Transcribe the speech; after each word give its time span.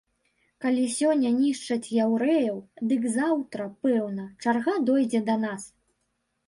Калі 0.63 0.85
сёння 0.99 1.29
нішчаць 1.41 1.93
яўрэяў, 2.05 2.57
дык 2.93 3.07
заўтра, 3.19 3.69
пэўна, 3.85 4.27
чарга 4.47 4.73
дойдзе 4.91 5.25
да 5.31 5.35
нас. 5.49 5.73